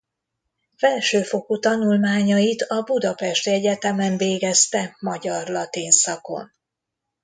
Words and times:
Felsőfokú 0.77 1.59
tanulmányait 1.59 2.61
a 2.61 2.81
budapesti 2.83 3.49
egyetemen 3.51 4.17
végezte 4.17 4.95
magyar-latin 4.99 5.91
szakon. 5.91 6.51